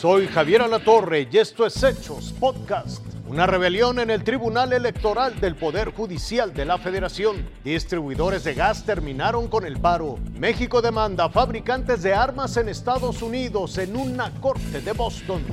Soy 0.00 0.28
Javier 0.28 0.62
Alatorre 0.62 1.28
y 1.30 1.36
esto 1.36 1.66
es 1.66 1.82
Hechos 1.82 2.32
Podcast. 2.40 3.04
Una 3.28 3.46
rebelión 3.46 3.98
en 3.98 4.08
el 4.08 4.24
Tribunal 4.24 4.72
Electoral 4.72 5.38
del 5.38 5.56
Poder 5.56 5.92
Judicial 5.92 6.54
de 6.54 6.64
la 6.64 6.78
Federación. 6.78 7.46
Distribuidores 7.62 8.42
de 8.44 8.54
gas 8.54 8.86
terminaron 8.86 9.48
con 9.48 9.66
el 9.66 9.78
paro. 9.78 10.18
México 10.38 10.80
demanda 10.80 11.26
a 11.26 11.28
fabricantes 11.28 12.02
de 12.02 12.14
armas 12.14 12.56
en 12.56 12.70
Estados 12.70 13.20
Unidos 13.20 13.76
en 13.76 13.94
una 13.94 14.30
corte 14.40 14.80
de 14.80 14.92
Boston. 14.92 15.44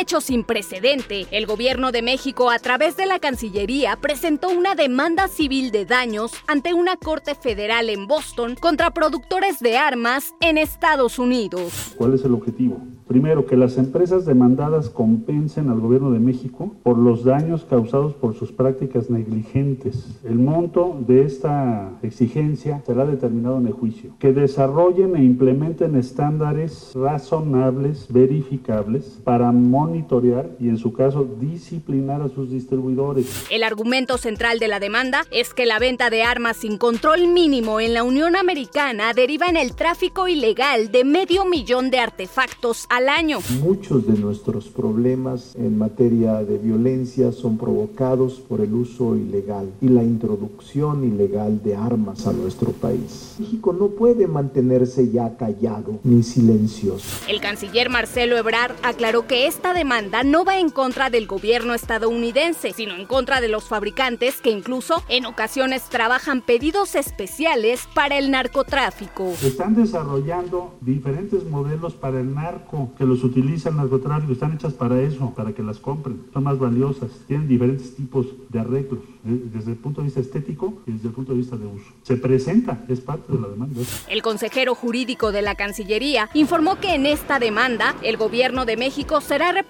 Hecho 0.00 0.20
sin 0.20 0.44
precedente, 0.44 1.26
el 1.32 1.44
gobierno 1.44 1.90
de 1.90 2.02
México 2.02 2.52
a 2.52 2.60
través 2.60 2.96
de 2.96 3.04
la 3.04 3.18
Cancillería 3.18 3.96
presentó 4.00 4.48
una 4.48 4.76
demanda 4.76 5.26
civil 5.26 5.72
de 5.72 5.86
daños 5.86 6.30
ante 6.46 6.72
una 6.72 6.96
corte 6.96 7.34
federal 7.34 7.90
en 7.90 8.06
Boston 8.06 8.54
contra 8.60 8.92
productores 8.92 9.58
de 9.58 9.76
armas 9.76 10.36
en 10.40 10.56
Estados 10.56 11.18
Unidos. 11.18 11.94
¿Cuál 11.96 12.14
es 12.14 12.24
el 12.24 12.32
objetivo? 12.34 12.80
Primero, 13.08 13.46
que 13.46 13.56
las 13.56 13.78
empresas 13.78 14.26
demandadas 14.26 14.90
compensen 14.90 15.70
al 15.70 15.80
gobierno 15.80 16.10
de 16.10 16.20
México 16.20 16.74
por 16.82 16.98
los 16.98 17.24
daños 17.24 17.64
causados 17.64 18.12
por 18.12 18.34
sus 18.34 18.52
prácticas 18.52 19.08
negligentes. 19.08 20.20
El 20.24 20.38
monto 20.38 20.94
de 21.06 21.22
esta 21.22 21.90
exigencia 22.02 22.82
será 22.84 23.06
determinado 23.06 23.56
en 23.56 23.66
el 23.66 23.72
juicio. 23.72 24.12
Que 24.18 24.34
desarrollen 24.34 25.16
e 25.16 25.24
implementen 25.24 25.96
estándares 25.96 26.92
razonables, 26.94 28.06
verificables, 28.10 29.18
para 29.24 29.52
monitorear 29.52 29.87
y, 29.96 30.68
en 30.68 30.78
su 30.78 30.92
caso, 30.92 31.24
disciplinar 31.40 32.22
a 32.22 32.28
sus 32.28 32.50
distribuidores. 32.50 33.46
El 33.50 33.62
argumento 33.62 34.18
central 34.18 34.58
de 34.58 34.68
la 34.68 34.80
demanda 34.80 35.24
es 35.30 35.54
que 35.54 35.66
la 35.66 35.78
venta 35.78 36.10
de 36.10 36.22
armas 36.22 36.58
sin 36.58 36.78
control 36.78 37.28
mínimo 37.28 37.80
en 37.80 37.94
la 37.94 38.02
Unión 38.02 38.36
Americana 38.36 39.12
deriva 39.12 39.46
en 39.46 39.56
el 39.56 39.74
tráfico 39.74 40.28
ilegal 40.28 40.90
de 40.92 41.04
medio 41.04 41.44
millón 41.44 41.90
de 41.90 42.00
artefactos 42.00 42.86
año. 43.08 43.38
Muchos 43.62 44.06
de 44.06 44.18
nuestros 44.18 44.68
problemas 44.68 45.54
en 45.56 45.78
materia 45.78 46.42
de 46.42 46.58
violencia 46.58 47.32
son 47.32 47.56
provocados 47.56 48.34
por 48.34 48.60
el 48.60 48.72
uso 48.74 49.16
ilegal 49.16 49.70
y 49.80 49.88
la 49.88 50.02
introducción 50.02 51.04
ilegal 51.04 51.62
de 51.62 51.76
armas 51.76 52.26
a 52.26 52.32
nuestro 52.32 52.72
país. 52.72 53.36
México 53.38 53.72
no 53.72 53.88
puede 53.88 54.26
mantenerse 54.26 55.10
ya 55.10 55.36
callado 55.36 56.00
ni 56.04 56.22
silencioso. 56.22 57.24
El 57.28 57.40
canciller 57.40 57.88
Marcelo 57.90 58.36
Ebrard 58.36 58.74
aclaró 58.82 59.26
que 59.26 59.46
esta 59.46 59.74
demanda 59.78 60.24
no 60.24 60.44
va 60.44 60.58
en 60.58 60.70
contra 60.70 61.08
del 61.08 61.28
gobierno 61.28 61.72
estadounidense, 61.72 62.72
sino 62.72 62.96
en 62.96 63.06
contra 63.06 63.40
de 63.40 63.46
los 63.46 63.68
fabricantes 63.68 64.40
que 64.40 64.50
incluso 64.50 65.04
en 65.08 65.24
ocasiones 65.24 65.84
trabajan 65.84 66.42
pedidos 66.42 66.96
especiales 66.96 67.88
para 67.94 68.18
el 68.18 68.32
narcotráfico. 68.32 69.32
Están 69.40 69.76
desarrollando 69.76 70.74
diferentes 70.80 71.44
modelos 71.44 71.94
para 71.94 72.18
el 72.18 72.34
narco 72.34 72.90
que 72.98 73.04
los 73.04 73.22
utiliza 73.22 73.68
el 73.68 73.76
narcotráfico, 73.76 74.32
están 74.32 74.54
hechas 74.54 74.72
para 74.72 75.00
eso, 75.00 75.32
para 75.36 75.52
que 75.52 75.62
las 75.62 75.78
compren. 75.78 76.24
Son 76.32 76.42
más 76.42 76.58
valiosas, 76.58 77.12
tienen 77.28 77.46
diferentes 77.46 77.94
tipos 77.94 78.26
de 78.48 78.58
arreglos, 78.58 78.98
eh, 78.98 79.42
desde 79.54 79.70
el 79.70 79.76
punto 79.76 80.00
de 80.00 80.06
vista 80.06 80.18
estético 80.18 80.82
y 80.88 80.92
desde 80.92 81.06
el 81.06 81.14
punto 81.14 81.30
de 81.30 81.38
vista 81.38 81.56
de 81.56 81.66
uso. 81.66 81.86
Se 82.02 82.16
presenta, 82.16 82.84
es 82.88 83.00
parte 83.00 83.32
de 83.32 83.40
la 83.40 83.46
demanda. 83.46 83.80
El 84.08 84.22
consejero 84.22 84.74
jurídico 84.74 85.30
de 85.30 85.42
la 85.42 85.54
Cancillería 85.54 86.30
informó 86.34 86.80
que 86.80 86.96
en 86.96 87.06
esta 87.06 87.38
demanda 87.38 87.94
el 88.02 88.16
gobierno 88.16 88.64
de 88.64 88.76
México 88.76 89.20
será 89.20 89.52
representado 89.52 89.67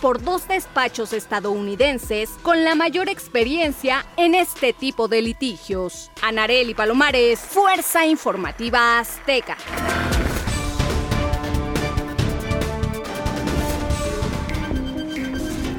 por 0.00 0.22
dos 0.22 0.46
despachos 0.46 1.12
estadounidenses 1.12 2.30
con 2.42 2.62
la 2.62 2.74
mayor 2.74 3.08
experiencia 3.08 4.04
en 4.16 4.34
este 4.34 4.72
tipo 4.72 5.08
de 5.08 5.22
litigios. 5.22 6.10
Anareli 6.22 6.74
Palomares, 6.74 7.40
Fuerza 7.40 8.06
Informativa 8.06 8.98
Azteca. 8.98 9.56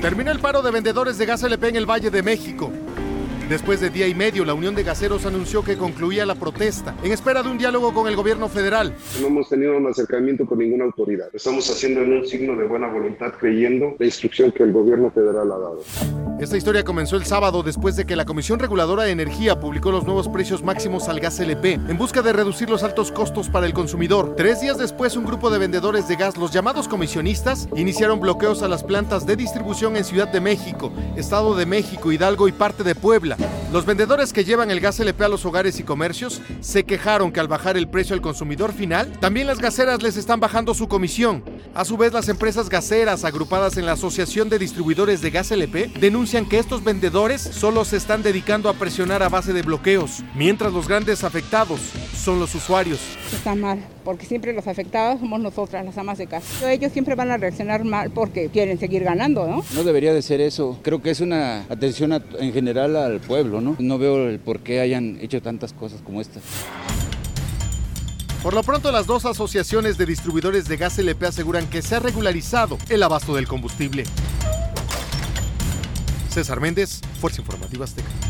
Termina 0.02 0.32
el 0.32 0.40
paro 0.40 0.62
de 0.62 0.72
vendedores 0.72 1.18
de 1.18 1.26
gas 1.26 1.44
LP 1.44 1.70
en 1.70 1.76
el 1.78 1.90
Valle 1.90 2.10
de 2.12 2.22
México. 2.22 2.72
Después 3.50 3.80
de 3.80 3.92
día 3.92 4.08
y 4.08 4.16
medio, 4.16 4.44
la 4.44 4.56
Unión 4.56 4.74
de 4.74 4.82
Gaseros 4.82 5.24
anunció 5.28 5.64
que 5.64 5.78
concluía 5.78 6.26
la 6.26 6.34
protesta, 6.34 6.96
en 7.04 7.12
espera 7.12 7.44
de 7.44 7.50
un 7.50 7.60
diálogo 7.60 7.94
con 7.94 8.08
el 8.08 8.16
gobierno 8.16 8.50
federal. 8.50 8.96
No 9.22 9.28
hemos 9.28 9.50
tenido 9.50 9.78
un 9.78 9.86
acercamiento 9.86 10.48
con 10.48 10.58
ninguna 10.58 10.86
autoridad. 10.86 11.28
Estamos 11.32 11.70
haciendo 11.70 12.02
en 12.02 12.14
un 12.14 12.26
signo 12.26 12.56
de 12.56 12.66
buena 12.66 12.88
voluntad, 12.88 13.34
creyendo 13.40 13.96
la 14.00 14.06
instrucción 14.06 14.52
que 14.52 14.64
el 14.64 14.74
gobierno 14.74 15.12
federal 15.12 15.52
ha 15.52 15.58
dado. 15.60 15.84
Esta 16.40 16.58
historia 16.58 16.84
comenzó 16.84 17.18
el 17.18 17.26
sábado 17.26 17.62
después 17.62 17.96
de 17.96 18.06
que 18.06 18.16
la 18.16 18.26
Comisión 18.26 18.58
Reguladora 18.58 19.04
de 19.04 19.12
Energía 19.12 19.60
publicó 19.60 19.92
los 19.92 20.06
nuevos 20.06 20.28
precios 20.28 20.64
máximos 20.64 21.08
al 21.08 21.20
gas 21.20 21.40
LP, 21.40 21.74
en 21.74 21.98
busca 21.98 22.24
de 22.24 22.34
reducir 22.34 22.70
los 22.70 22.84
altos 22.84 23.12
costos 23.12 23.50
para 23.50 23.68
el 23.68 23.74
consumidor. 23.74 24.34
Tres 24.36 24.60
días 24.60 24.80
después, 24.80 25.16
un 25.16 25.24
grupo 25.26 25.52
de 25.52 25.60
vendedores 25.60 26.08
de 26.08 26.16
gas, 26.16 26.36
los 26.36 26.52
llamados 26.52 26.88
comisionistas, 26.88 27.70
iniciaron 27.76 28.20
bloqueos 28.20 28.64
a 28.64 28.68
las 28.68 28.84
plantas 28.84 29.28
de 29.28 29.36
distribución 29.36 29.96
en 29.98 30.04
Ciudad 30.04 30.28
de 30.28 30.42
México, 30.42 30.92
Estado 31.16 31.56
de 31.56 31.68
México, 31.68 32.12
Hidalgo 32.12 32.48
y 32.48 32.52
parte 32.52 32.84
de 32.84 32.96
Puebla. 32.96 33.35
Los 33.72 33.86
vendedores 33.86 34.32
que 34.32 34.46
llevan 34.46 34.72
el 34.72 34.80
gas 34.80 35.00
LP 35.00 35.26
a 35.26 35.28
los 35.28 35.46
hogares 35.46 35.80
y 35.80 35.84
comercios 35.84 36.42
se 36.62 36.86
quejaron 36.86 37.32
que 37.32 37.40
al 37.40 37.48
bajar 37.48 37.76
el 37.78 37.88
precio 37.88 38.14
al 38.14 38.22
consumidor 38.22 38.72
final, 38.72 39.12
también 39.20 39.48
las 39.48 39.60
gaseras 39.60 40.02
les 40.02 40.18
están 40.18 40.40
bajando 40.40 40.74
su 40.74 40.88
comisión. 40.88 41.44
A 41.74 41.84
su 41.84 41.98
vez, 41.98 42.14
las 42.14 42.30
empresas 42.30 42.70
gaseras 42.70 43.26
agrupadas 43.26 43.76
en 43.78 43.86
la 43.86 43.94
Asociación 43.94 44.48
de 44.48 44.60
Distribuidores 44.60 45.22
de 45.22 45.32
Gas 45.32 45.52
LP 45.52 45.92
denuncian 46.00 46.48
que 46.48 46.60
estos 46.60 46.84
vendedores 46.84 47.42
solo 47.42 47.84
se 47.84 47.98
están 47.98 48.24
dedicando 48.24 48.70
a 48.70 48.74
presionar 48.74 49.24
a 49.24 49.30
base 49.30 49.52
de 49.52 49.62
bloqueos, 49.62 50.24
mientras 50.36 50.72
los 50.72 50.88
grandes 50.88 51.24
afectados 51.24 51.80
son 52.26 52.40
los 52.40 52.56
usuarios. 52.56 53.00
Está 53.32 53.54
mal, 53.54 53.86
porque 54.04 54.26
siempre 54.26 54.52
los 54.52 54.68
afectados 54.68 55.20
somos 55.20 55.40
nosotras, 55.40 55.86
las 55.86 55.96
amas 56.00 56.18
de 56.18 56.26
casa. 56.26 56.72
Ellos 56.72 56.92
siempre 56.92 57.14
van 57.14 57.30
a 57.30 57.38
reaccionar 57.38 57.86
mal 57.86 58.10
porque 58.10 58.50
quieren 58.50 58.80
seguir 58.80 59.04
ganando, 59.04 59.48
¿no? 59.48 59.64
No 59.76 59.84
debería 59.84 60.12
de 60.12 60.24
ser 60.24 60.42
eso. 60.42 60.80
Creo 60.82 61.04
que 61.04 61.12
es 61.12 61.22
una 61.22 61.66
atención 61.70 62.12
en 62.14 62.52
general 62.52 62.96
al 62.96 63.20
pueblo, 63.20 63.62
¿no? 63.62 63.76
No 63.78 64.00
veo 64.00 64.28
el 64.28 64.40
por 64.40 64.62
qué 64.62 64.80
hayan 64.80 65.20
hecho 65.22 65.40
tantas 65.40 65.72
cosas 65.72 66.02
como 66.02 66.20
estas. 66.20 66.42
Por 68.42 68.56
lo 68.56 68.64
pronto, 68.64 68.92
las 68.92 69.06
dos 69.06 69.26
asociaciones 69.26 69.98
de 70.00 70.08
distribuidores 70.08 70.68
de 70.68 70.78
gas 70.78 70.98
LP 70.98 71.28
aseguran 71.28 71.68
que 71.70 71.84
se 71.84 71.96
ha 71.96 72.00
regularizado 72.00 72.80
el 72.90 73.04
abasto 73.04 73.36
del 73.36 73.48
combustible. 73.48 74.04
César 76.32 76.60
Méndez, 76.60 77.02
Fuerza 77.22 77.42
Informativa 77.42 77.86
Azteca. 77.86 78.25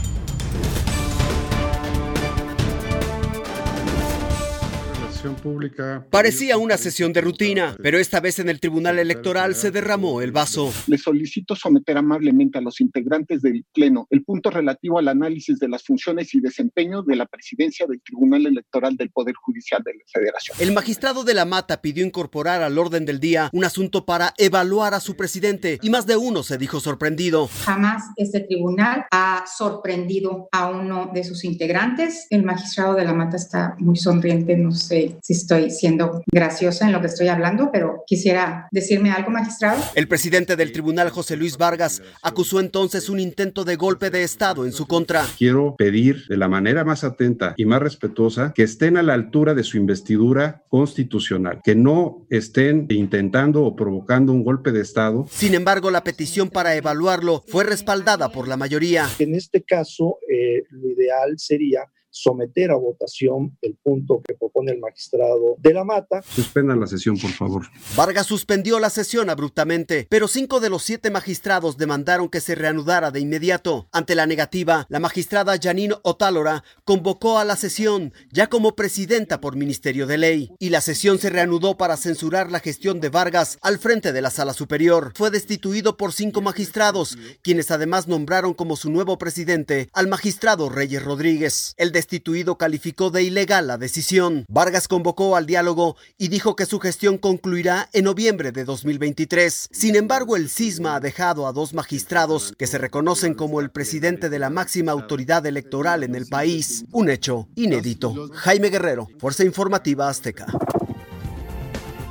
Pública. 5.34 6.06
Parecía 6.12 6.58
una 6.58 6.78
sesión 6.78 7.12
de 7.13 7.22
rutina, 7.22 7.75
pero 7.81 7.97
esta 7.97 8.19
vez 8.19 8.40
en 8.40 8.50
el 8.50 8.59
Tribunal 8.59 9.00
Electoral 9.00 9.56
se 9.56 9.72
derramó 9.72 10.22
el 10.22 10.31
vaso. 10.31 10.72
Le 10.88 10.97
solicito 10.97 11.56
someter 11.56 11.97
amablemente 11.97 12.58
a 12.58 12.62
los 12.62 12.81
integrantes 12.81 13.41
del 13.41 13.66
Pleno 13.74 14.08
el 14.09 14.24
punto 14.24 14.52
relativo 14.52 15.00
al 15.00 15.08
análisis 15.08 15.59
de 15.59 15.69
las 15.69 15.84
funciones 15.84 16.34
y 16.35 16.41
desempeño 16.41 17.02
de 17.02 17.16
la 17.16 17.25
presidencia 17.25 17.88
del 17.88 18.02
Tribunal 18.02 18.46
Electoral 18.46 18.96
del 18.96 19.09
Poder 19.09 19.35
Judicial 19.35 19.81
de 19.84 19.94
la 19.94 20.03
Federación. 20.12 20.58
El 20.59 20.74
magistrado 20.74 21.24
de 21.24 21.34
la 21.34 21.46
Mata 21.46 21.81
pidió 21.81 22.06
incorporar 22.06 22.62
al 22.62 22.78
orden 22.78 23.06
del 23.06 23.19
día 23.19 23.50
un 23.53 23.66
asunto 23.66 24.06
para 24.06 24.34
evaluar 24.38 24.94
a 24.94 25.00
su 25.00 25.16
presidente 25.16 25.80
y 25.81 25.90
más 25.90 26.06
de 26.06 26.18
uno 26.18 26.44
se 26.44 26.58
dijo 26.58 26.80
sorprendido. 26.80 27.50
Jamás 27.64 28.03
este 28.18 28.41
tribunal 28.41 29.06
ha 29.12 29.46
sorprendido 29.47 30.50
a 30.52 30.69
uno 30.69 31.12
de 31.14 31.24
sus 31.24 31.44
integrantes. 31.44 32.28
El 32.30 32.44
magistrado 32.44 32.96
de 32.96 33.06
la 33.06 33.14
Mata 33.14 33.38
está 33.38 33.75
muy 33.80 33.96
sonriente, 33.96 34.56
no 34.58 34.72
sé 34.72 35.15
si 35.22 35.34
estoy 35.34 35.72
siendo 35.72 36.24
graciosa 36.31 36.86
en 36.86 36.94
lo 36.94 37.02
que 37.02 37.08
estoy 37.08 37.28
hablando, 37.28 37.70
pero 37.72 38.03
quisiera 38.08 38.68
decirme 38.72 39.12
algo, 39.12 39.31
magistrado. 39.31 39.81
El 39.96 40.08
presidente 40.08 40.56
del 40.56 40.72
tribunal, 40.72 41.09
José 41.09 41.36
Luis 41.36 41.58
Vargas, 41.58 42.02
acusó 42.22 42.59
entonces 42.59 43.09
un 43.09 43.20
intento 43.20 43.64
de 43.64 43.76
golpe 43.76 44.09
de 44.09 44.23
Estado 44.23 44.66
en 44.66 44.72
su 44.72 44.88
contra. 44.88 45.26
Quiero 45.38 45.76
pedir 45.78 46.26
de 46.28 46.38
la 46.38 46.47
manera 46.47 46.84
más 46.84 47.03
atenta 47.03 47.53
y 47.58 47.66
más 47.66 47.82
respetuosa 47.82 48.53
que 48.53 48.64
estén 48.64 48.97
a 48.97 49.03
la 49.03 49.14
altura 49.14 49.53
de 49.53 49.64
su 49.64 49.78
investidura 49.78 50.64
constitucional, 50.70 51.61
que 51.64 51.76
no 51.76 52.26
estén 52.29 52.88
intentando 52.90 53.64
o 53.64 53.76
provocando 53.76 54.32
un 54.32 54.44
golpe 54.44 54.72
de 54.72 54.82
Estado. 54.82 55.26
Sin 55.29 55.53
embargo, 55.53 55.91
la 55.91 56.03
petición 56.03 56.50
para 56.50 56.76
evaluarlo 56.76 57.44
fue 57.47 57.64
respaldada 57.64 58.29
por 58.29 58.47
la 58.47 58.58
mayoría. 58.58 59.08
En 59.20 59.35
este 59.35 59.64
caso, 59.64 60.20
eh, 60.29 60.64
lo 60.70 60.90
ideal 60.90 61.35
sería 61.38 61.82
someter 62.16 62.72
a 62.72 62.76
votación 62.76 63.58
el 63.62 63.76
punto 63.76 64.22
que 64.26 64.35
propone 64.35 64.72
el 64.72 64.79
magistrado 64.79 65.58
de 65.59 65.73
la 65.73 65.84
Mata. 65.84 66.22
Suspendan 66.22 66.79
la 66.79 66.88
sesión, 66.88 67.17
por 67.17 67.32
favor. 67.32 67.66
Vargas 67.96 68.26
suspendió 68.26 68.79
la 68.79 68.90
sesión 68.90 69.29
abruptamente, 69.29 70.08
pero 70.09 70.28
cinco 70.29 70.62
de 70.62 70.70
los 70.70 70.84
siete 70.84 71.12
magistrados 71.12 71.78
demandaron 71.78 72.29
que 72.29 72.40
se 72.40 72.56
reanudara 72.56 73.12
de 73.12 73.20
inmediato. 73.20 73.88
Ante 73.91 74.16
la 74.16 74.26
negativa, 74.28 74.85
la 74.90 75.02
magistrada 75.02 75.58
Janine 75.62 75.96
Otálora 76.03 76.64
convocó 76.85 77.38
a 77.38 77.44
la 77.44 77.58
sesión, 77.58 78.14
ya 78.32 78.47
como 78.47 78.76
presidenta 78.76 79.41
por 79.41 79.58
Ministerio 79.58 80.08
de 80.08 80.18
Ley, 80.18 80.52
y 80.58 80.70
la 80.70 80.79
sesión 80.79 81.20
se 81.20 81.29
reanudó 81.29 81.78
para 81.78 81.97
censurar 81.97 82.50
la 82.50 82.61
gestión 82.61 83.02
de 83.02 83.09
Vargas 83.09 83.58
al 83.61 83.78
frente 83.78 84.14
de 84.14 84.22
la 84.22 84.29
Sala 84.29 84.53
Superior. 84.53 85.11
Fue 85.16 85.32
destituido 85.32 85.97
por 85.97 86.14
cinco 86.14 86.41
magistrados, 86.41 87.18
quienes 87.41 87.72
además 87.72 88.08
nombraron 88.08 88.53
como 88.53 88.78
su 88.78 88.90
nuevo 88.90 89.18
presidente 89.18 89.90
al 89.91 90.08
magistrado 90.08 90.70
Reyes 90.70 91.03
Rodríguez. 91.03 91.73
El 91.78 91.91
destituido 92.05 92.55
calificó 92.59 93.09
de 93.09 93.23
ilegal 93.23 93.66
la 93.66 93.79
decisión. 93.79 94.46
Vargas 94.47 94.87
convocó 94.87 95.35
al 95.35 95.47
diálogo 95.47 95.96
y 96.19 96.28
dijo 96.28 96.55
que 96.55 96.67
su 96.67 96.79
gestión 96.79 97.17
concluirá 97.17 97.90
en 97.93 98.05
noviembre 98.05 98.52
de 98.52 98.63
2023. 98.63 99.69
Sin 99.72 99.96
embargo, 99.96 100.35
el 100.35 100.49
cisma 100.49 100.96
ha 100.96 100.99
dejado 100.99 101.47
a 101.47 101.52
dos 101.52 101.73
magistrados 101.73 102.53
que 102.59 102.67
se 102.67 102.78
reconocen 102.78 103.34
como 103.34 103.59
el 103.59 103.72
presidente 103.72 104.29
de 104.29 104.37
la 104.37 104.52
máxima 104.52 104.91
autoridad 104.91 105.47
electoral 105.47 106.03
en 106.03 106.13
el 106.13 106.28
país. 106.28 106.85
Un 106.91 107.09
hecho 107.09 107.47
inédito. 107.55 108.29
Jaime 108.34 108.69
Guerrero, 108.69 109.08
Fuerza 109.17 109.43
Informativa 109.43 110.08
Azteca. 110.08 110.46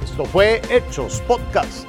Esto 0.03 0.25
fue 0.25 0.61
Hechos 0.71 1.23
Podcast. 1.29 1.87